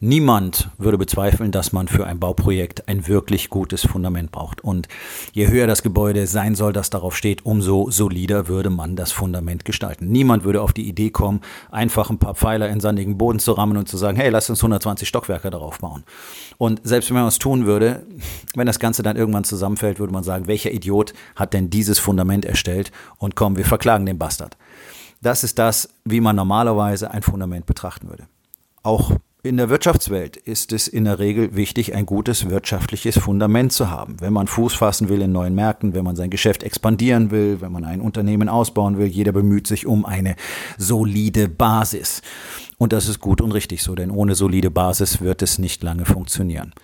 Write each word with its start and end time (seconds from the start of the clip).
Niemand 0.00 0.70
würde 0.78 0.96
bezweifeln, 0.96 1.50
dass 1.50 1.72
man 1.72 1.88
für 1.88 2.06
ein 2.06 2.20
Bauprojekt 2.20 2.86
ein 2.86 3.08
wirklich 3.08 3.50
gutes 3.50 3.84
Fundament 3.84 4.30
braucht. 4.30 4.62
Und 4.62 4.86
je 5.32 5.48
höher 5.48 5.66
das 5.66 5.82
Gebäude 5.82 6.28
sein 6.28 6.54
soll, 6.54 6.72
das 6.72 6.90
darauf 6.90 7.16
steht, 7.16 7.44
umso 7.44 7.90
solider 7.90 8.46
würde 8.46 8.70
man 8.70 8.94
das 8.94 9.10
Fundament 9.10 9.64
gestalten. 9.64 10.06
Niemand 10.06 10.44
würde 10.44 10.62
auf 10.62 10.72
die 10.72 10.88
Idee 10.88 11.10
kommen, 11.10 11.40
einfach 11.72 12.10
ein 12.10 12.18
paar 12.18 12.36
Pfeiler 12.36 12.68
in 12.68 12.78
sandigen 12.78 13.18
Boden 13.18 13.40
zu 13.40 13.52
rammen 13.52 13.76
und 13.76 13.88
zu 13.88 13.96
sagen, 13.96 14.16
hey, 14.16 14.30
lass 14.30 14.48
uns 14.48 14.60
120 14.60 15.08
Stockwerke 15.08 15.50
darauf 15.50 15.78
bauen. 15.78 16.04
Und 16.58 16.80
selbst 16.84 17.10
wenn 17.10 17.16
man 17.16 17.26
es 17.26 17.40
tun 17.40 17.66
würde, 17.66 18.06
wenn 18.54 18.66
das 18.66 18.78
Ganze 18.78 19.02
dann 19.02 19.16
irgendwann 19.16 19.44
zusammenfällt, 19.44 19.98
würde 19.98 20.12
man 20.12 20.22
sagen, 20.22 20.46
welcher 20.46 20.70
Idiot 20.70 21.12
hat 21.34 21.54
denn 21.54 21.70
dieses 21.70 21.98
Fundament 21.98 22.44
erstellt? 22.44 22.92
Und 23.16 23.34
komm, 23.34 23.56
wir 23.56 23.64
verklagen 23.64 24.06
den 24.06 24.18
Bastard. 24.18 24.56
Das 25.22 25.42
ist 25.42 25.58
das, 25.58 25.88
wie 26.04 26.20
man 26.20 26.36
normalerweise 26.36 27.10
ein 27.10 27.22
Fundament 27.22 27.66
betrachten 27.66 28.08
würde. 28.08 28.28
Auch 28.84 29.12
in 29.42 29.56
der 29.56 29.70
Wirtschaftswelt 29.70 30.36
ist 30.36 30.72
es 30.72 30.88
in 30.88 31.04
der 31.04 31.20
Regel 31.20 31.54
wichtig, 31.54 31.94
ein 31.94 32.06
gutes 32.06 32.50
wirtschaftliches 32.50 33.18
Fundament 33.18 33.72
zu 33.72 33.88
haben. 33.88 34.16
Wenn 34.20 34.32
man 34.32 34.48
Fuß 34.48 34.74
fassen 34.74 35.08
will 35.08 35.22
in 35.22 35.30
neuen 35.30 35.54
Märkten, 35.54 35.94
wenn 35.94 36.04
man 36.04 36.16
sein 36.16 36.30
Geschäft 36.30 36.64
expandieren 36.64 37.30
will, 37.30 37.60
wenn 37.60 37.70
man 37.70 37.84
ein 37.84 38.00
Unternehmen 38.00 38.48
ausbauen 38.48 38.98
will, 38.98 39.06
jeder 39.06 39.30
bemüht 39.30 39.68
sich 39.68 39.86
um 39.86 40.04
eine 40.04 40.34
solide 40.76 41.48
Basis. 41.48 42.20
Und 42.78 42.92
das 42.92 43.08
ist 43.08 43.20
gut 43.20 43.40
und 43.40 43.52
richtig 43.52 43.82
so, 43.82 43.94
denn 43.94 44.10
ohne 44.10 44.34
solide 44.34 44.70
Basis 44.70 45.20
wird 45.20 45.42
es 45.42 45.58
nicht 45.58 45.84
lange 45.84 46.04
funktionieren. 46.04 46.74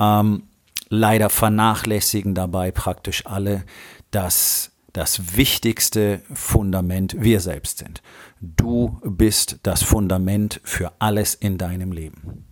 Ähm, 0.00 0.44
leider 0.88 1.28
vernachlässigen 1.28 2.34
dabei 2.34 2.70
praktisch 2.70 3.26
alle, 3.26 3.64
dass 4.10 4.72
das 4.92 5.36
wichtigste 5.36 6.22
Fundament 6.32 7.16
wir 7.18 7.40
selbst 7.40 7.78
sind. 7.78 8.02
Du 8.40 9.00
bist 9.04 9.58
das 9.62 9.82
Fundament 9.82 10.60
für 10.64 10.92
alles 10.98 11.34
in 11.34 11.58
deinem 11.58 11.92
Leben. 11.92 12.44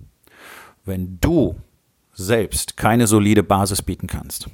Wenn 0.85 1.19
du 1.21 1.57
selbst 2.13 2.77
keine 2.77 3.07
solide 3.07 3.43
Basis 3.43 3.83
bieten 3.83 4.07
kannst, 4.07 4.49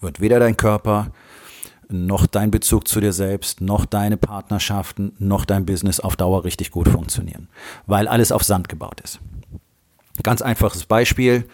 wird 0.00 0.20
weder 0.20 0.38
dein 0.38 0.56
Körper 0.56 1.12
noch 1.90 2.26
dein 2.26 2.50
Bezug 2.50 2.86
zu 2.86 3.00
dir 3.00 3.12
selbst, 3.12 3.60
noch 3.60 3.86
deine 3.86 4.16
Partnerschaften, 4.16 5.14
noch 5.18 5.44
dein 5.44 5.64
Business 5.64 6.00
auf 6.00 6.16
Dauer 6.16 6.44
richtig 6.44 6.70
gut 6.70 6.88
funktionieren, 6.88 7.48
weil 7.86 8.06
alles 8.08 8.30
auf 8.30 8.44
Sand 8.44 8.68
gebaut 8.68 9.00
ist. 9.00 9.20
Ganz 10.22 10.42
einfaches 10.42 10.84
Beispiel. 10.84 11.48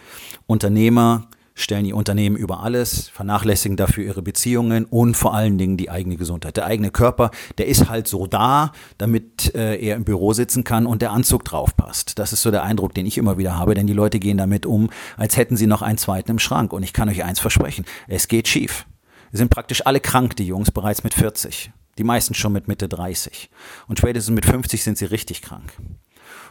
Unternehmer 0.46 1.28
stellen 1.54 1.84
ihr 1.84 1.96
Unternehmen 1.96 2.36
über 2.36 2.62
alles, 2.62 3.08
vernachlässigen 3.08 3.76
dafür 3.76 4.04
ihre 4.04 4.22
Beziehungen 4.22 4.84
und 4.84 5.16
vor 5.16 5.34
allen 5.34 5.56
Dingen 5.56 5.76
die 5.76 5.88
eigene 5.88 6.16
Gesundheit. 6.16 6.56
Der 6.56 6.66
eigene 6.66 6.90
Körper, 6.90 7.30
der 7.58 7.66
ist 7.66 7.88
halt 7.88 8.08
so 8.08 8.26
da, 8.26 8.72
damit 8.98 9.54
äh, 9.54 9.76
er 9.76 9.96
im 9.96 10.04
Büro 10.04 10.32
sitzen 10.32 10.64
kann 10.64 10.86
und 10.86 11.00
der 11.00 11.12
Anzug 11.12 11.44
drauf 11.44 11.76
passt. 11.76 12.18
Das 12.18 12.32
ist 12.32 12.42
so 12.42 12.50
der 12.50 12.64
Eindruck, 12.64 12.94
den 12.94 13.06
ich 13.06 13.18
immer 13.18 13.38
wieder 13.38 13.56
habe, 13.56 13.74
denn 13.74 13.86
die 13.86 13.92
Leute 13.92 14.18
gehen 14.18 14.36
damit 14.36 14.66
um, 14.66 14.90
als 15.16 15.36
hätten 15.36 15.56
sie 15.56 15.66
noch 15.66 15.82
einen 15.82 15.98
zweiten 15.98 16.32
im 16.32 16.38
Schrank. 16.40 16.72
Und 16.72 16.82
ich 16.82 16.92
kann 16.92 17.08
euch 17.08 17.22
eins 17.24 17.38
versprechen, 17.38 17.84
es 18.08 18.26
geht 18.26 18.48
schief. 18.48 18.86
Wir 19.30 19.38
sind 19.38 19.50
praktisch 19.50 19.86
alle 19.86 20.00
krank, 20.00 20.36
die 20.36 20.46
Jungs, 20.46 20.70
bereits 20.70 21.04
mit 21.04 21.14
40. 21.14 21.72
Die 21.98 22.04
meisten 22.04 22.34
schon 22.34 22.52
mit 22.52 22.66
Mitte 22.66 22.88
30. 22.88 23.50
Und 23.86 23.98
spätestens 23.98 24.34
mit 24.34 24.44
50 24.44 24.82
sind 24.82 24.98
sie 24.98 25.04
richtig 25.04 25.42
krank. 25.42 25.72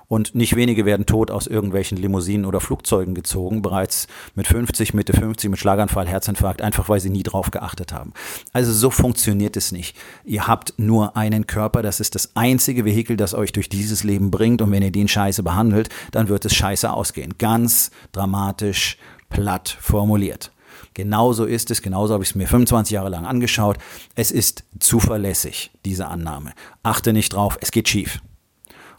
Und 0.07 0.35
nicht 0.35 0.55
wenige 0.55 0.85
werden 0.85 1.05
tot 1.05 1.31
aus 1.31 1.47
irgendwelchen 1.47 1.97
Limousinen 1.97 2.45
oder 2.45 2.59
Flugzeugen 2.59 3.15
gezogen, 3.15 3.61
bereits 3.61 4.07
mit 4.35 4.47
50, 4.47 4.93
Mitte 4.93 5.13
50, 5.13 5.49
mit 5.49 5.59
Schlaganfall, 5.59 6.07
Herzinfarkt, 6.07 6.61
einfach 6.61 6.89
weil 6.89 6.99
sie 6.99 7.09
nie 7.09 7.23
drauf 7.23 7.51
geachtet 7.51 7.93
haben. 7.93 8.13
Also 8.51 8.71
so 8.73 8.89
funktioniert 8.89 9.57
es 9.57 9.71
nicht. 9.71 9.95
Ihr 10.25 10.47
habt 10.47 10.73
nur 10.77 11.17
einen 11.17 11.47
Körper, 11.47 11.81
das 11.81 11.99
ist 11.99 12.15
das 12.15 12.35
einzige 12.35 12.85
Vehikel, 12.85 13.17
das 13.17 13.33
euch 13.33 13.53
durch 13.53 13.69
dieses 13.69 14.03
Leben 14.03 14.31
bringt. 14.31 14.61
Und 14.61 14.71
wenn 14.71 14.83
ihr 14.83 14.91
den 14.91 15.07
scheiße 15.07 15.43
behandelt, 15.43 15.89
dann 16.11 16.27
wird 16.27 16.45
es 16.45 16.53
scheiße 16.53 16.91
ausgehen. 16.91 17.35
Ganz 17.37 17.91
dramatisch, 18.11 18.97
platt 19.29 19.77
formuliert. 19.79 20.51
Genauso 20.93 21.45
ist 21.45 21.71
es, 21.71 21.81
genauso 21.81 22.13
habe 22.13 22.23
ich 22.23 22.31
es 22.31 22.35
mir 22.35 22.47
25 22.47 22.93
Jahre 22.93 23.09
lang 23.09 23.25
angeschaut. 23.25 23.77
Es 24.15 24.31
ist 24.31 24.63
zuverlässig, 24.79 25.71
diese 25.85 26.07
Annahme. 26.07 26.53
Achte 26.83 27.13
nicht 27.13 27.33
drauf, 27.33 27.57
es 27.61 27.71
geht 27.71 27.89
schief. 27.89 28.19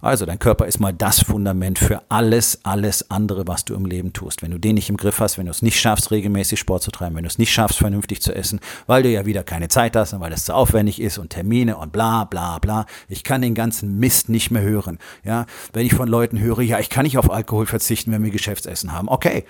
Also 0.05 0.27
dein 0.27 0.39
Körper 0.39 0.67
ist 0.67 0.81
mal 0.81 0.93
das 0.93 1.23
Fundament 1.23 1.79
für 1.79 2.03
alles, 2.11 2.61
alles 2.63 3.11
andere, 3.11 3.49
was 3.49 3.65
du 3.65 3.75
im 3.75 3.87
Leben 3.87 4.13
tust. 4.13 4.43
Wenn 4.43 4.51
du 4.51 4.59
den 4.59 4.75
nicht 4.75 4.91
im 4.91 4.99
Griff 4.99 5.19
hast, 5.19 5.39
wenn 5.39 5.47
du 5.47 5.51
es 5.51 5.63
nicht 5.63 5.81
schaffst, 5.81 6.11
regelmäßig 6.11 6.61
Sport 6.61 6.83
zu 6.83 6.91
treiben, 6.91 7.17
wenn 7.17 7.23
du 7.23 7.29
es 7.29 7.39
nicht 7.39 7.51
schaffst, 7.51 7.79
vernünftig 7.79 8.21
zu 8.21 8.35
essen, 8.35 8.61
weil 8.87 9.03
du 9.03 9.09
ja 9.09 9.25
wieder 9.25 9.43
keine 9.43 9.69
Zeit 9.69 9.97
hast 9.97 10.13
und 10.13 10.21
weil 10.21 10.35
es 10.35 10.45
zu 10.45 10.55
aufwendig 10.55 11.01
ist 11.01 11.17
und 11.17 11.31
Termine 11.31 11.79
und 11.79 11.91
bla 11.91 12.25
bla 12.25 12.59
bla. 12.59 12.85
Ich 13.09 13.25
kann 13.25 13.41
den 13.41 13.55
ganzen 13.55 13.99
Mist 13.99 14.29
nicht 14.29 14.51
mehr 14.51 14.61
hören. 14.61 14.99
Ja, 15.25 15.47
wenn 15.73 15.87
ich 15.87 15.95
von 15.95 16.07
Leuten 16.07 16.39
höre, 16.39 16.61
ja, 16.61 16.81
ich 16.81 16.91
kann 16.91 17.05
nicht 17.05 17.17
auf 17.17 17.31
Alkohol 17.31 17.65
verzichten, 17.65 18.13
wenn 18.13 18.23
wir 18.23 18.31
Geschäftsessen 18.31 18.93
haben. 18.93 19.09
Okay. 19.09 19.47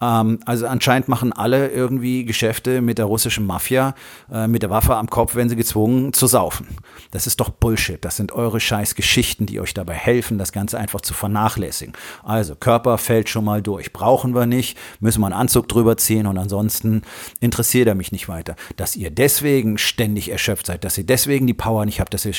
Ähm, 0.00 0.38
also 0.44 0.66
anscheinend 0.66 1.08
machen 1.08 1.32
alle 1.32 1.68
irgendwie 1.68 2.24
Geschäfte 2.24 2.80
mit 2.80 2.98
der 2.98 3.06
russischen 3.06 3.46
Mafia, 3.46 3.94
äh, 4.30 4.46
mit 4.46 4.62
der 4.62 4.70
Waffe 4.70 4.96
am 4.96 5.08
Kopf, 5.08 5.34
wenn 5.34 5.48
sie 5.48 5.56
gezwungen 5.56 6.12
zu 6.12 6.26
saufen. 6.26 6.66
Das 7.10 7.26
ist 7.26 7.40
doch 7.40 7.50
Bullshit. 7.50 8.04
Das 8.04 8.16
sind 8.16 8.32
eure 8.32 8.60
scheiß 8.60 8.94
Geschichten, 8.94 9.46
die 9.46 9.60
euch 9.60 9.74
dabei 9.74 9.94
helfen, 9.94 10.38
das 10.38 10.52
Ganze 10.52 10.78
einfach 10.78 11.00
zu 11.00 11.14
vernachlässigen. 11.14 11.94
Also 12.22 12.54
Körper 12.54 12.98
fällt 12.98 13.28
schon 13.28 13.44
mal 13.44 13.62
durch. 13.62 13.92
Brauchen 13.92 14.34
wir 14.34 14.46
nicht, 14.46 14.76
müssen 15.00 15.20
wir 15.20 15.26
einen 15.26 15.34
Anzug 15.34 15.68
drüber 15.68 15.96
ziehen 15.96 16.26
und 16.26 16.38
ansonsten 16.38 17.02
interessiert 17.40 17.88
er 17.88 17.94
mich 17.94 18.12
nicht 18.12 18.28
weiter. 18.28 18.56
Dass 18.76 18.96
ihr 18.96 19.10
deswegen 19.10 19.78
ständig 19.78 20.30
erschöpft 20.30 20.66
seid, 20.66 20.84
dass 20.84 20.98
ihr 20.98 21.04
deswegen 21.04 21.46
die 21.46 21.54
Power 21.54 21.84
nicht 21.86 22.00
habt, 22.00 22.12
dass 22.12 22.26
ihr 22.26 22.34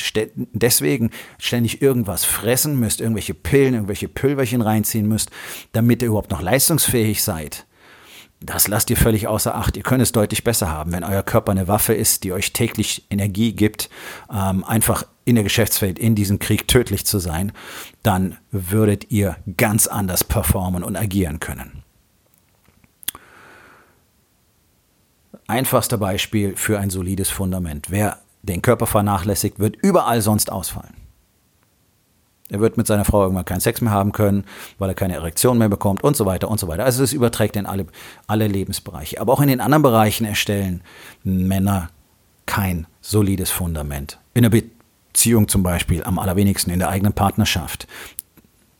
deswegen 0.52 1.10
ständig 1.38 1.82
irgendwas 1.82 2.24
fressen 2.24 2.78
müsst, 2.78 3.00
irgendwelche 3.00 3.34
Pillen, 3.34 3.74
irgendwelche 3.74 4.08
Pülverchen 4.08 4.62
reinziehen 4.62 5.08
müsst, 5.08 5.30
damit 5.72 6.02
ihr 6.02 6.08
überhaupt 6.08 6.30
noch 6.30 6.42
leistungsfähig 6.42 7.22
seid 7.22 7.57
das 8.40 8.68
lasst 8.68 8.88
ihr 8.90 8.96
völlig 8.96 9.26
außer 9.26 9.54
Acht. 9.54 9.76
Ihr 9.76 9.82
könnt 9.82 10.02
es 10.02 10.12
deutlich 10.12 10.44
besser 10.44 10.70
haben, 10.70 10.92
wenn 10.92 11.04
euer 11.04 11.22
Körper 11.22 11.52
eine 11.52 11.66
Waffe 11.66 11.92
ist, 11.92 12.24
die 12.24 12.32
euch 12.32 12.52
täglich 12.52 13.06
Energie 13.10 13.52
gibt, 13.52 13.90
ähm, 14.32 14.64
einfach 14.64 15.04
in 15.24 15.34
der 15.34 15.44
Geschäftswelt 15.44 15.98
in 15.98 16.14
diesem 16.14 16.38
Krieg 16.38 16.68
tödlich 16.68 17.04
zu 17.04 17.18
sein, 17.18 17.52
dann 18.02 18.38
würdet 18.50 19.10
ihr 19.10 19.36
ganz 19.56 19.86
anders 19.86 20.24
performen 20.24 20.84
und 20.84 20.96
agieren 20.96 21.40
können. 21.40 21.82
Einfachster 25.46 25.98
Beispiel 25.98 26.56
für 26.56 26.78
ein 26.78 26.90
solides 26.90 27.30
Fundament. 27.30 27.90
Wer 27.90 28.18
den 28.42 28.62
Körper 28.62 28.86
vernachlässigt, 28.86 29.58
wird 29.58 29.76
überall 29.76 30.22
sonst 30.22 30.52
ausfallen. 30.52 30.94
Er 32.50 32.60
wird 32.60 32.76
mit 32.76 32.86
seiner 32.86 33.04
Frau 33.04 33.22
irgendwann 33.22 33.44
keinen 33.44 33.60
Sex 33.60 33.80
mehr 33.80 33.92
haben 33.92 34.12
können, 34.12 34.44
weil 34.78 34.88
er 34.88 34.94
keine 34.94 35.14
Erektion 35.14 35.58
mehr 35.58 35.68
bekommt 35.68 36.02
und 36.02 36.16
so 36.16 36.24
weiter 36.24 36.48
und 36.48 36.58
so 36.58 36.68
weiter. 36.68 36.84
Also 36.84 37.02
es 37.02 37.12
überträgt 37.12 37.56
in 37.56 37.66
alle, 37.66 37.86
alle 38.26 38.46
Lebensbereiche. 38.46 39.20
Aber 39.20 39.32
auch 39.32 39.40
in 39.40 39.48
den 39.48 39.60
anderen 39.60 39.82
Bereichen 39.82 40.24
erstellen 40.24 40.82
Männer 41.24 41.90
kein 42.46 42.86
solides 43.02 43.50
Fundament. 43.50 44.18
In 44.32 44.42
der 44.42 44.50
Beziehung 44.50 45.48
zum 45.48 45.62
Beispiel, 45.62 46.02
am 46.04 46.18
allerwenigsten 46.18 46.70
in 46.70 46.78
der 46.78 46.88
eigenen 46.88 47.12
Partnerschaft 47.12 47.86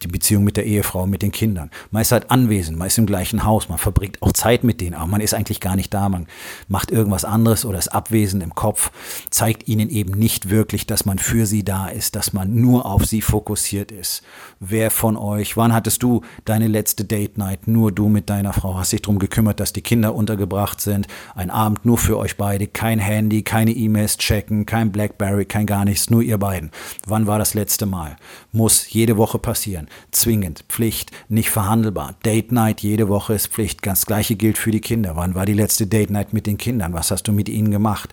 die 0.02 0.08
Beziehung 0.08 0.44
mit 0.44 0.56
der 0.56 0.64
Ehefrau, 0.64 1.06
mit 1.06 1.22
den 1.22 1.32
Kindern. 1.32 1.70
Man 1.90 2.02
ist 2.02 2.12
halt 2.12 2.30
anwesend, 2.30 2.78
man 2.78 2.86
ist 2.86 2.98
im 2.98 3.06
gleichen 3.06 3.44
Haus, 3.44 3.68
man 3.68 3.78
verbringt 3.78 4.22
auch 4.22 4.32
Zeit 4.32 4.62
mit 4.62 4.80
denen, 4.80 4.94
aber 4.94 5.06
man 5.06 5.20
ist 5.20 5.34
eigentlich 5.34 5.60
gar 5.60 5.76
nicht 5.76 5.92
da, 5.92 6.08
man 6.08 6.26
macht 6.68 6.90
irgendwas 6.90 7.24
anderes 7.24 7.64
oder 7.64 7.78
ist 7.78 7.88
abwesend 7.88 8.42
im 8.42 8.54
Kopf, 8.54 8.92
zeigt 9.30 9.66
ihnen 9.68 9.88
eben 9.90 10.12
nicht 10.12 10.50
wirklich, 10.50 10.86
dass 10.86 11.04
man 11.04 11.18
für 11.18 11.46
sie 11.46 11.64
da 11.64 11.88
ist, 11.88 12.14
dass 12.14 12.32
man 12.32 12.54
nur 12.54 12.86
auf 12.86 13.06
sie 13.06 13.22
fokussiert 13.22 13.90
ist. 13.90 14.22
Wer 14.60 14.90
von 14.90 15.16
euch, 15.16 15.56
wann 15.56 15.72
hattest 15.72 16.02
du 16.02 16.22
deine 16.44 16.68
letzte 16.68 17.04
Date 17.04 17.36
Night? 17.36 17.66
Nur 17.66 17.90
du 17.90 18.08
mit 18.08 18.30
deiner 18.30 18.52
Frau 18.52 18.76
hast 18.78 18.92
dich 18.92 19.02
darum 19.02 19.18
gekümmert, 19.18 19.58
dass 19.58 19.72
die 19.72 19.82
Kinder 19.82 20.14
untergebracht 20.14 20.80
sind. 20.80 21.08
Ein 21.34 21.50
Abend 21.50 21.84
nur 21.84 21.98
für 21.98 22.18
euch 22.18 22.36
beide, 22.36 22.68
kein 22.68 22.98
Handy, 23.00 23.42
keine 23.42 23.72
E-Mails 23.72 24.18
checken, 24.18 24.64
kein 24.64 24.92
Blackberry, 24.92 25.44
kein 25.44 25.66
gar 25.66 25.84
nichts, 25.84 26.10
nur 26.10 26.22
ihr 26.22 26.38
beiden. 26.38 26.70
Wann 27.06 27.26
war 27.26 27.38
das 27.38 27.54
letzte 27.54 27.86
Mal? 27.86 28.16
Muss 28.52 28.90
jede 28.90 29.16
Woche 29.16 29.38
passieren 29.38 29.87
Zwingend, 30.10 30.64
Pflicht, 30.68 31.10
nicht 31.28 31.50
verhandelbar. 31.50 32.14
Date 32.24 32.52
Night 32.52 32.80
jede 32.80 33.08
Woche 33.08 33.34
ist 33.34 33.48
Pflicht. 33.48 33.82
Ganz 33.82 34.06
gleiche 34.06 34.36
gilt 34.36 34.58
für 34.58 34.70
die 34.70 34.80
Kinder. 34.80 35.16
Wann 35.16 35.34
war 35.34 35.46
die 35.46 35.54
letzte 35.54 35.86
Date 35.86 36.10
Night 36.10 36.32
mit 36.32 36.46
den 36.46 36.58
Kindern? 36.58 36.92
Was 36.92 37.10
hast 37.10 37.24
du 37.24 37.32
mit 37.32 37.48
ihnen 37.48 37.70
gemacht? 37.70 38.12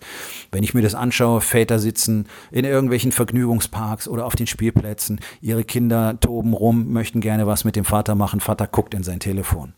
Wenn 0.52 0.62
ich 0.62 0.74
mir 0.74 0.82
das 0.82 0.94
anschaue, 0.94 1.40
Väter 1.40 1.78
sitzen 1.78 2.26
in 2.50 2.64
irgendwelchen 2.64 3.12
Vergnügungsparks 3.12 4.08
oder 4.08 4.26
auf 4.26 4.36
den 4.36 4.46
Spielplätzen. 4.46 5.20
Ihre 5.40 5.64
Kinder 5.64 6.18
toben 6.20 6.52
rum, 6.52 6.92
möchten 6.92 7.20
gerne 7.20 7.46
was 7.46 7.64
mit 7.64 7.76
dem 7.76 7.84
Vater 7.84 8.14
machen. 8.14 8.40
Vater 8.40 8.66
guckt 8.66 8.94
in 8.94 9.02
sein 9.02 9.20
Telefon 9.20 9.72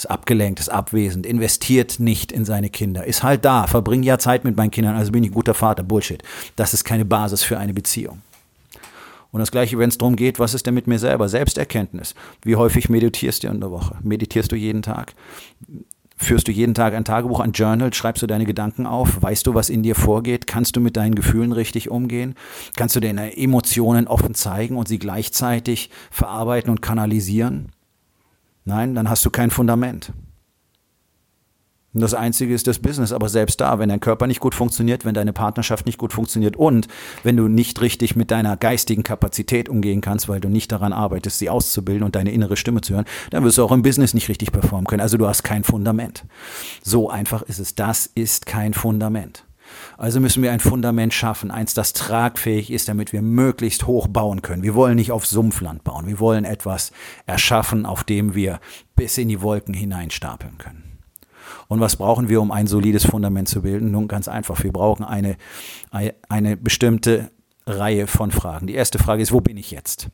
ist 0.00 0.10
abgelenkt, 0.10 0.60
ist 0.60 0.70
abwesend, 0.70 1.26
investiert 1.26 2.00
nicht 2.00 2.32
in 2.32 2.46
seine 2.46 2.70
Kinder, 2.70 3.04
ist 3.04 3.22
halt 3.22 3.44
da, 3.44 3.66
verbringt 3.66 4.04
ja 4.04 4.18
Zeit 4.18 4.44
mit 4.44 4.56
meinen 4.56 4.70
Kindern, 4.70 4.96
also 4.96 5.12
bin 5.12 5.22
ich 5.22 5.30
ein 5.30 5.34
guter 5.34 5.52
Vater. 5.52 5.82
Bullshit. 5.82 6.22
Das 6.56 6.72
ist 6.72 6.84
keine 6.84 7.04
Basis 7.04 7.42
für 7.42 7.58
eine 7.58 7.74
Beziehung. 7.74 8.22
Und 9.32 9.40
das 9.40 9.50
Gleiche, 9.50 9.78
wenn 9.78 9.88
es 9.88 9.98
darum 9.98 10.16
geht, 10.16 10.38
was 10.38 10.54
ist 10.54 10.66
denn 10.66 10.74
mit 10.74 10.86
mir 10.86 10.98
selber? 10.98 11.28
Selbsterkenntnis. 11.28 12.14
Wie 12.42 12.56
häufig 12.56 12.88
meditierst 12.88 13.44
du 13.44 13.48
in 13.48 13.60
der 13.60 13.70
Woche? 13.70 13.96
Meditierst 14.02 14.50
du 14.50 14.56
jeden 14.56 14.82
Tag? 14.82 15.14
Führst 16.16 16.48
du 16.48 16.52
jeden 16.52 16.74
Tag 16.74 16.92
ein 16.92 17.04
Tagebuch, 17.04 17.40
ein 17.40 17.52
Journal? 17.52 17.94
Schreibst 17.94 18.22
du 18.22 18.26
deine 18.26 18.44
Gedanken 18.44 18.84
auf? 18.84 19.22
Weißt 19.22 19.46
du, 19.46 19.54
was 19.54 19.70
in 19.70 19.82
dir 19.82 19.94
vorgeht? 19.94 20.46
Kannst 20.46 20.76
du 20.76 20.80
mit 20.80 20.96
deinen 20.96 21.14
Gefühlen 21.14 21.52
richtig 21.52 21.90
umgehen? 21.90 22.34
Kannst 22.76 22.94
du 22.94 23.00
deine 23.00 23.36
Emotionen 23.38 24.06
offen 24.06 24.34
zeigen 24.34 24.76
und 24.76 24.86
sie 24.86 24.98
gleichzeitig 24.98 25.88
verarbeiten 26.10 26.70
und 26.70 26.82
kanalisieren? 26.82 27.72
Nein, 28.66 28.94
dann 28.94 29.08
hast 29.08 29.24
du 29.24 29.30
kein 29.30 29.50
Fundament. 29.50 30.12
Und 31.92 32.02
das 32.02 32.14
Einzige 32.14 32.54
ist 32.54 32.66
das 32.66 32.78
Business. 32.78 33.12
Aber 33.12 33.28
selbst 33.28 33.60
da, 33.60 33.78
wenn 33.78 33.88
dein 33.88 34.00
Körper 34.00 34.26
nicht 34.26 34.40
gut 34.40 34.54
funktioniert, 34.54 35.04
wenn 35.04 35.14
deine 35.14 35.32
Partnerschaft 35.32 35.86
nicht 35.86 35.98
gut 35.98 36.12
funktioniert 36.12 36.56
und 36.56 36.86
wenn 37.24 37.36
du 37.36 37.48
nicht 37.48 37.80
richtig 37.80 38.14
mit 38.14 38.30
deiner 38.30 38.56
geistigen 38.56 39.02
Kapazität 39.02 39.68
umgehen 39.68 40.00
kannst, 40.00 40.28
weil 40.28 40.40
du 40.40 40.48
nicht 40.48 40.70
daran 40.70 40.92
arbeitest, 40.92 41.38
sie 41.38 41.50
auszubilden 41.50 42.04
und 42.04 42.14
deine 42.14 42.30
innere 42.30 42.56
Stimme 42.56 42.80
zu 42.80 42.94
hören, 42.94 43.06
dann 43.30 43.42
wirst 43.42 43.58
du 43.58 43.64
auch 43.64 43.72
im 43.72 43.82
Business 43.82 44.14
nicht 44.14 44.28
richtig 44.28 44.52
performen 44.52 44.86
können. 44.86 45.02
Also 45.02 45.16
du 45.16 45.26
hast 45.26 45.42
kein 45.42 45.64
Fundament. 45.64 46.24
So 46.82 47.10
einfach 47.10 47.42
ist 47.42 47.58
es. 47.58 47.74
Das 47.74 48.06
ist 48.06 48.46
kein 48.46 48.72
Fundament. 48.72 49.44
Also 49.96 50.20
müssen 50.20 50.42
wir 50.42 50.52
ein 50.52 50.60
Fundament 50.60 51.14
schaffen, 51.14 51.52
eins, 51.52 51.74
das 51.74 51.92
tragfähig 51.92 52.72
ist, 52.72 52.88
damit 52.88 53.12
wir 53.12 53.22
möglichst 53.22 53.86
hoch 53.86 54.08
bauen 54.08 54.42
können. 54.42 54.64
Wir 54.64 54.74
wollen 54.74 54.96
nicht 54.96 55.12
auf 55.12 55.26
Sumpfland 55.26 55.84
bauen. 55.84 56.06
Wir 56.06 56.18
wollen 56.18 56.44
etwas 56.44 56.90
erschaffen, 57.26 57.86
auf 57.86 58.02
dem 58.02 58.34
wir 58.34 58.60
bis 58.96 59.16
in 59.18 59.28
die 59.28 59.42
Wolken 59.42 59.74
hineinstapeln 59.74 60.58
können. 60.58 60.89
Und 61.68 61.80
was 61.80 61.96
brauchen 61.96 62.28
wir, 62.28 62.40
um 62.40 62.50
ein 62.50 62.66
solides 62.66 63.04
Fundament 63.04 63.48
zu 63.48 63.62
bilden? 63.62 63.90
Nun 63.90 64.08
ganz 64.08 64.28
einfach, 64.28 64.62
wir 64.62 64.72
brauchen 64.72 65.04
eine, 65.04 65.36
eine 66.28 66.56
bestimmte 66.56 67.30
Reihe 67.66 68.06
von 68.06 68.30
Fragen. 68.30 68.66
Die 68.66 68.74
erste 68.74 68.98
Frage 68.98 69.22
ist, 69.22 69.32
wo 69.32 69.40
bin 69.40 69.56
ich 69.56 69.70
jetzt? 69.70 70.08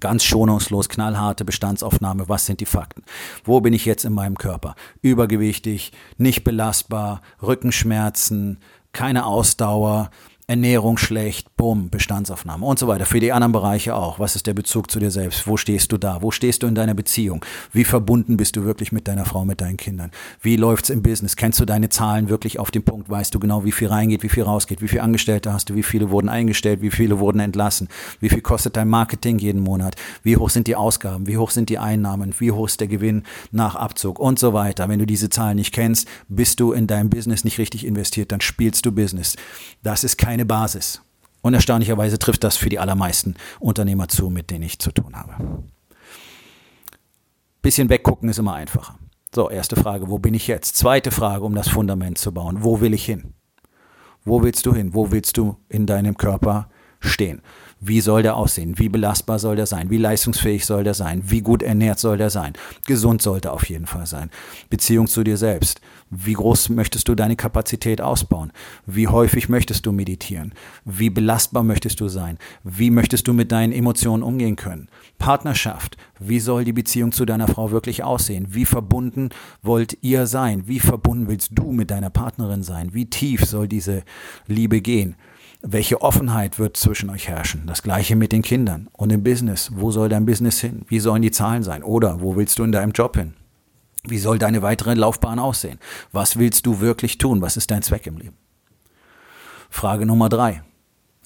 Ganz 0.00 0.24
schonungslos, 0.24 0.88
knallharte 0.88 1.44
Bestandsaufnahme. 1.44 2.28
Was 2.28 2.46
sind 2.46 2.60
die 2.60 2.66
Fakten? 2.66 3.02
Wo 3.44 3.60
bin 3.60 3.72
ich 3.72 3.86
jetzt 3.86 4.04
in 4.04 4.12
meinem 4.12 4.36
Körper? 4.36 4.74
Übergewichtig, 5.00 5.92
nicht 6.18 6.44
belastbar, 6.44 7.22
Rückenschmerzen, 7.42 8.58
keine 8.92 9.24
Ausdauer, 9.24 10.10
Ernährung 10.46 10.98
schlecht, 10.98 11.55
bumm, 11.56 11.90
Bestandsaufnahme 11.90 12.64
und 12.64 12.78
so 12.78 12.86
weiter. 12.86 13.06
Für 13.06 13.20
die 13.20 13.32
anderen 13.32 13.52
Bereiche 13.52 13.94
auch. 13.94 14.18
Was 14.18 14.36
ist 14.36 14.46
der 14.46 14.54
Bezug 14.54 14.90
zu 14.90 15.00
dir 15.00 15.10
selbst? 15.10 15.48
Wo 15.48 15.56
stehst 15.56 15.90
du 15.90 15.98
da? 15.98 16.22
Wo 16.22 16.30
stehst 16.30 16.62
du 16.62 16.68
in 16.68 16.74
deiner 16.74 16.94
Beziehung? 16.94 17.44
Wie 17.72 17.84
verbunden 17.84 18.36
bist 18.36 18.56
du 18.56 18.64
wirklich 18.64 18.92
mit 18.92 19.08
deiner 19.08 19.24
Frau, 19.24 19.44
mit 19.44 19.60
deinen 19.60 19.76
Kindern? 19.76 20.12
Wie 20.40 20.56
läuft's 20.56 20.90
im 20.90 21.02
Business? 21.02 21.34
Kennst 21.34 21.58
du 21.58 21.64
deine 21.64 21.88
Zahlen 21.88 22.28
wirklich 22.28 22.58
auf 22.60 22.70
den 22.70 22.84
Punkt? 22.84 23.10
Weißt 23.10 23.34
du 23.34 23.40
genau, 23.40 23.64
wie 23.64 23.72
viel 23.72 23.88
reingeht, 23.88 24.22
wie 24.22 24.28
viel 24.28 24.44
rausgeht? 24.44 24.80
Wie 24.80 24.88
viele 24.88 25.02
Angestellte 25.02 25.52
hast 25.52 25.70
du? 25.70 25.74
Wie 25.74 25.82
viele 25.82 26.10
wurden 26.10 26.28
eingestellt? 26.28 26.82
Wie 26.82 26.92
viele 26.92 27.18
wurden 27.18 27.40
entlassen? 27.40 27.88
Wie 28.20 28.28
viel 28.28 28.42
kostet 28.42 28.76
dein 28.76 28.88
Marketing 28.88 29.38
jeden 29.38 29.62
Monat? 29.62 29.96
Wie 30.22 30.36
hoch 30.36 30.50
sind 30.50 30.68
die 30.68 30.76
Ausgaben? 30.76 31.26
Wie 31.26 31.38
hoch 31.38 31.50
sind 31.50 31.70
die 31.70 31.78
Einnahmen? 31.78 32.34
Wie 32.38 32.52
hoch 32.52 32.66
ist 32.66 32.80
der 32.80 32.88
Gewinn 32.88 33.24
nach 33.50 33.74
Abzug? 33.74 34.20
Und 34.20 34.38
so 34.38 34.52
weiter. 34.52 34.88
Wenn 34.88 35.00
du 35.00 35.06
diese 35.06 35.30
Zahlen 35.30 35.56
nicht 35.56 35.74
kennst, 35.74 36.06
bist 36.28 36.60
du 36.60 36.72
in 36.72 36.86
deinem 36.86 37.10
Business 37.10 37.44
nicht 37.44 37.58
richtig 37.58 37.84
investiert, 37.84 38.30
dann 38.30 38.40
spielst 38.40 38.86
du 38.86 38.92
Business. 38.92 39.36
Das 39.82 40.04
ist 40.04 40.18
kein 40.18 40.36
keine 40.36 40.44
Basis. 40.44 41.00
Und 41.46 41.54
erstaunlicherweise 41.54 42.18
trifft 42.18 42.42
das 42.42 42.56
für 42.56 42.70
die 42.70 42.80
allermeisten 42.80 43.36
Unternehmer 43.60 44.08
zu, 44.08 44.30
mit 44.30 44.50
denen 44.50 44.64
ich 44.64 44.80
zu 44.80 44.90
tun 44.90 45.14
habe. 45.14 45.62
Bisschen 47.62 47.88
weggucken 47.88 48.28
ist 48.28 48.40
immer 48.40 48.54
einfacher. 48.54 48.98
So, 49.32 49.48
erste 49.48 49.76
Frage, 49.76 50.08
wo 50.08 50.18
bin 50.18 50.34
ich 50.34 50.48
jetzt? 50.48 50.76
Zweite 50.76 51.12
Frage, 51.12 51.44
um 51.44 51.54
das 51.54 51.68
Fundament 51.68 52.18
zu 52.18 52.34
bauen. 52.34 52.64
Wo 52.64 52.80
will 52.80 52.92
ich 52.92 53.04
hin? 53.04 53.32
Wo 54.24 54.42
willst 54.42 54.66
du 54.66 54.74
hin? 54.74 54.92
Wo 54.92 55.12
willst 55.12 55.36
du 55.36 55.56
in 55.68 55.86
deinem 55.86 56.16
Körper 56.16 56.68
stehen? 56.98 57.42
Wie 57.78 58.00
soll 58.00 58.22
der 58.22 58.36
aussehen? 58.36 58.78
Wie 58.78 58.88
belastbar 58.88 59.38
soll 59.38 59.56
der 59.56 59.66
sein? 59.66 59.90
Wie 59.90 59.98
leistungsfähig 59.98 60.64
soll 60.64 60.82
der 60.82 60.94
sein? 60.94 61.22
Wie 61.26 61.42
gut 61.42 61.62
ernährt 61.62 61.98
soll 61.98 62.16
der 62.16 62.30
sein? 62.30 62.54
Gesund 62.86 63.20
sollte 63.20 63.52
auf 63.52 63.68
jeden 63.68 63.84
Fall 63.84 64.06
sein. 64.06 64.30
Beziehung 64.70 65.08
zu 65.08 65.22
dir 65.22 65.36
selbst. 65.36 65.82
Wie 66.08 66.32
groß 66.32 66.70
möchtest 66.70 67.06
du 67.08 67.14
deine 67.14 67.36
Kapazität 67.36 68.00
ausbauen? 68.00 68.50
Wie 68.86 69.08
häufig 69.08 69.50
möchtest 69.50 69.84
du 69.84 69.92
meditieren? 69.92 70.54
Wie 70.86 71.10
belastbar 71.10 71.64
möchtest 71.64 72.00
du 72.00 72.08
sein? 72.08 72.38
Wie 72.64 72.90
möchtest 72.90 73.28
du 73.28 73.34
mit 73.34 73.52
deinen 73.52 73.74
Emotionen 73.74 74.22
umgehen 74.22 74.56
können? 74.56 74.88
Partnerschaft. 75.18 75.98
Wie 76.18 76.40
soll 76.40 76.64
die 76.64 76.72
Beziehung 76.72 77.12
zu 77.12 77.26
deiner 77.26 77.46
Frau 77.46 77.72
wirklich 77.72 78.02
aussehen? 78.02 78.46
Wie 78.54 78.64
verbunden 78.64 79.28
wollt 79.62 79.98
ihr 80.00 80.26
sein? 80.26 80.66
Wie 80.66 80.80
verbunden 80.80 81.28
willst 81.28 81.50
du 81.52 81.72
mit 81.72 81.90
deiner 81.90 82.10
Partnerin 82.10 82.62
sein? 82.62 82.94
Wie 82.94 83.10
tief 83.10 83.44
soll 83.44 83.68
diese 83.68 84.02
Liebe 84.46 84.80
gehen? 84.80 85.16
Welche 85.68 86.00
Offenheit 86.00 86.60
wird 86.60 86.76
zwischen 86.76 87.10
euch 87.10 87.26
herrschen? 87.26 87.64
Das 87.66 87.82
gleiche 87.82 88.14
mit 88.14 88.30
den 88.30 88.42
Kindern 88.42 88.88
und 88.92 89.10
im 89.10 89.24
Business. 89.24 89.72
Wo 89.74 89.90
soll 89.90 90.08
dein 90.08 90.24
Business 90.24 90.60
hin? 90.60 90.82
Wie 90.86 91.00
sollen 91.00 91.22
die 91.22 91.32
Zahlen 91.32 91.64
sein? 91.64 91.82
Oder 91.82 92.20
wo 92.20 92.36
willst 92.36 92.60
du 92.60 92.62
in 92.62 92.70
deinem 92.70 92.92
Job 92.92 93.16
hin? 93.16 93.34
Wie 94.04 94.18
soll 94.18 94.38
deine 94.38 94.62
weitere 94.62 94.94
Laufbahn 94.94 95.40
aussehen? 95.40 95.80
Was 96.12 96.38
willst 96.38 96.66
du 96.66 96.78
wirklich 96.78 97.18
tun? 97.18 97.42
Was 97.42 97.56
ist 97.56 97.72
dein 97.72 97.82
Zweck 97.82 98.06
im 98.06 98.16
Leben? 98.16 98.36
Frage 99.68 100.06
Nummer 100.06 100.28
drei. 100.28 100.62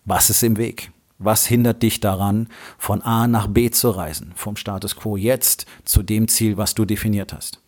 Was 0.07 0.31
ist 0.31 0.43
im 0.43 0.57
Weg? 0.57 0.91
Was 1.19 1.45
hindert 1.45 1.83
dich 1.83 2.01
daran, 2.01 2.49
von 2.79 3.03
A 3.03 3.29
nach 3.29 3.47
B 3.47 3.71
zu 3.71 3.91
reisen? 3.91 4.33
Vom 4.37 4.57
Status 4.57 4.97
quo 4.97 5.19
jetzt 5.19 5.67
zu 5.85 6.03
dem 6.03 6.29
Ziel, 6.29 6.57
was 6.57 6.75
du 6.75 6.87
definiert 6.87 7.35
hast? 7.35 7.61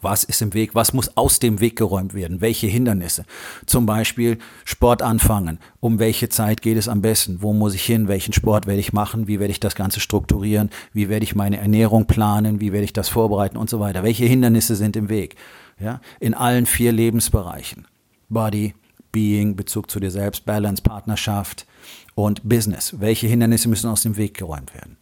Was 0.00 0.22
ist 0.22 0.42
im 0.42 0.54
Weg? 0.54 0.74
Was 0.74 0.92
muss 0.92 1.16
aus 1.16 1.38
dem 1.38 1.60
Weg 1.60 1.76
geräumt 1.76 2.14
werden? 2.14 2.40
Welche 2.40 2.66
Hindernisse? 2.66 3.24
Zum 3.66 3.86
Beispiel 3.86 4.38
Sport 4.64 5.02
anfangen. 5.02 5.58
Um 5.80 5.98
welche 5.98 6.28
Zeit 6.28 6.62
geht 6.62 6.76
es 6.76 6.88
am 6.88 7.02
besten? 7.02 7.42
Wo 7.42 7.52
muss 7.52 7.74
ich 7.74 7.84
hin? 7.84 8.06
Welchen 8.06 8.32
Sport 8.32 8.66
werde 8.66 8.80
ich 8.80 8.92
machen? 8.92 9.26
Wie 9.26 9.40
werde 9.40 9.50
ich 9.50 9.60
das 9.60 9.74
Ganze 9.74 10.00
strukturieren? 10.00 10.70
Wie 10.92 11.08
werde 11.08 11.24
ich 11.24 11.34
meine 11.34 11.58
Ernährung 11.58 12.06
planen? 12.06 12.60
Wie 12.60 12.72
werde 12.72 12.84
ich 12.84 12.92
das 12.92 13.08
vorbereiten 13.08 13.56
und 13.56 13.70
so 13.70 13.80
weiter? 13.80 14.02
Welche 14.02 14.26
Hindernisse 14.26 14.76
sind 14.76 14.94
im 14.94 15.08
Weg? 15.08 15.36
Ja, 15.80 16.00
in 16.20 16.34
allen 16.34 16.66
vier 16.66 16.92
Lebensbereichen. 16.92 17.86
Body, 18.28 18.74
Being, 19.10 19.56
Bezug 19.56 19.90
zu 19.90 20.00
dir 20.00 20.10
selbst, 20.10 20.44
Balance, 20.44 20.82
Partnerschaft 20.82 21.66
und 22.14 22.46
Business. 22.48 23.00
Welche 23.00 23.26
Hindernisse 23.26 23.68
müssen 23.68 23.90
aus 23.90 24.02
dem 24.02 24.16
Weg 24.16 24.34
geräumt 24.34 24.74
werden? 24.74 24.96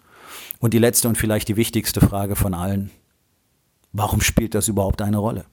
Und 0.58 0.74
die 0.74 0.78
letzte 0.78 1.08
und 1.08 1.18
vielleicht 1.18 1.48
die 1.48 1.56
wichtigste 1.56 2.00
Frage 2.00 2.36
von 2.36 2.54
allen 2.54 2.90
Warum 3.98 4.20
spielt 4.20 4.54
das 4.54 4.68
überhaupt 4.68 5.00
eine 5.00 5.16
Rolle? 5.16 5.46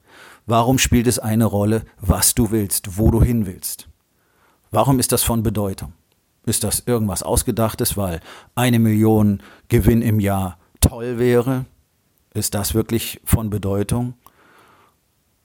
Warum 0.44 0.76
spielt 0.76 1.06
es 1.06 1.18
eine 1.18 1.46
Rolle, 1.46 1.86
was 1.98 2.34
du 2.34 2.50
willst, 2.50 2.98
wo 2.98 3.10
du 3.10 3.22
hin 3.22 3.46
willst? 3.46 3.88
Warum 4.70 5.00
ist 5.00 5.12
das 5.12 5.22
von 5.22 5.42
Bedeutung? 5.42 5.94
Ist 6.44 6.62
das 6.62 6.80
irgendwas 6.80 7.22
Ausgedachtes, 7.22 7.96
weil 7.96 8.20
eine 8.54 8.78
Million 8.78 9.42
Gewinn 9.68 10.02
im 10.02 10.20
Jahr 10.20 10.58
toll 10.80 11.18
wäre? 11.18 11.64
Ist 12.34 12.52
das 12.52 12.74
wirklich 12.74 13.18
von 13.24 13.48
Bedeutung? 13.48 14.12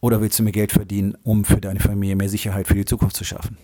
Oder 0.02 0.20
willst 0.20 0.38
du 0.40 0.44
mehr 0.44 0.52
Geld 0.52 0.74
verdienen, 0.74 1.18
um 1.24 1.46
für 1.46 1.62
deine 1.62 1.80
Familie 1.80 2.18
mehr 2.18 2.28
Sicherheit 2.28 2.68
für 2.68 2.76
die 2.76 2.84
Zukunft 2.84 3.16
zu 3.16 3.24
schaffen? 3.24 3.58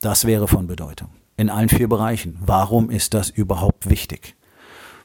Das 0.00 0.24
wäre 0.24 0.48
von 0.48 0.66
Bedeutung. 0.66 1.10
In 1.36 1.50
allen 1.50 1.68
vier 1.68 1.88
Bereichen. 1.88 2.38
Warum 2.40 2.88
ist 2.88 3.12
das 3.12 3.28
überhaupt 3.28 3.90
wichtig? 3.90 4.36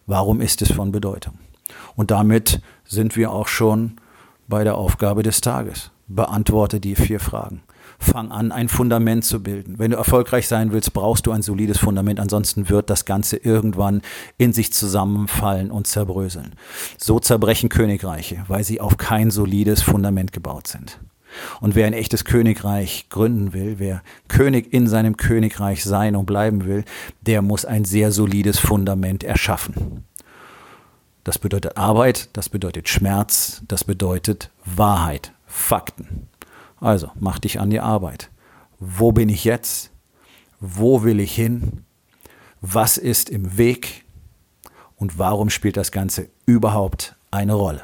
Warum 0.06 0.40
ist 0.40 0.62
es 0.62 0.72
von 0.72 0.94
Bedeutung? 0.94 1.40
Und 1.96 2.12
damit 2.12 2.62
sind 2.86 3.16
wir 3.16 3.32
auch 3.32 3.48
schon 3.48 3.98
bei 4.48 4.64
der 4.64 4.76
Aufgabe 4.76 5.24
des 5.24 5.42
Tages. 5.42 5.92
Beantworte 6.08 6.80
die 6.80 6.96
vier 6.96 7.20
Fragen. 7.20 7.64
Fang 7.98 8.32
an, 8.32 8.52
ein 8.52 8.68
Fundament 8.68 9.24
zu 9.24 9.42
bilden. 9.42 9.80
Wenn 9.80 9.92
du 9.92 9.98
erfolgreich 9.98 10.48
sein 10.48 10.72
willst, 10.72 10.94
brauchst 10.94 11.26
du 11.26 11.32
ein 11.32 11.42
solides 11.42 11.78
Fundament. 11.78 12.20
Ansonsten 12.20 12.70
wird 12.70 12.90
das 12.90 13.06
Ganze 13.06 13.38
irgendwann 13.38 14.02
in 14.38 14.54
sich 14.54 14.74
zusammenfallen 14.74 15.72
und 15.72 15.88
zerbröseln. 15.88 16.56
So 16.98 17.20
zerbrechen 17.20 17.70
Königreiche, 17.70 18.44
weil 18.48 18.64
sie 18.64 18.82
auf 18.82 18.98
kein 18.98 19.32
solides 19.32 19.82
Fundament 19.82 20.34
gebaut 20.34 20.68
sind. 20.68 21.00
Und 21.60 21.76
wer 21.76 21.88
ein 21.88 21.94
echtes 21.94 22.26
Königreich 22.26 23.08
gründen 23.10 23.54
will, 23.54 23.76
wer 23.78 24.02
König 24.28 24.74
in 24.74 24.88
seinem 24.88 25.18
Königreich 25.18 25.84
sein 25.84 26.16
und 26.16 26.26
bleiben 26.26 26.66
will, 26.66 26.86
der 27.22 27.42
muss 27.42 27.66
ein 27.66 27.86
sehr 27.86 28.12
solides 28.12 28.60
Fundament 28.60 29.24
erschaffen. 29.24 30.06
Das 31.26 31.38
bedeutet 31.38 31.76
Arbeit, 31.76 32.30
das 32.32 32.48
bedeutet 32.48 32.88
Schmerz, 32.88 33.62
das 33.68 33.84
bedeutet 33.84 34.52
Wahrheit, 34.64 35.34
Fakten. 35.46 36.30
Also 36.80 37.12
mach 37.16 37.40
dich 37.40 37.60
an 37.60 37.70
die 37.70 37.82
Arbeit. 37.82 38.30
Wo 38.80 39.12
bin 39.12 39.28
ich 39.28 39.44
jetzt? 39.44 39.92
Wo 40.62 41.04
will 41.04 41.20
ich 41.20 41.36
hin? 41.36 41.84
Was 42.62 42.98
ist 42.98 43.30
im 43.30 43.58
Weg? 43.58 44.06
und 44.96 45.20
warum 45.20 45.50
spielt 45.50 45.78
das 45.78 45.92
Ganze 45.92 46.30
überhaupt 46.46 47.16
eine 47.32 47.54
Rolle? 47.54 47.84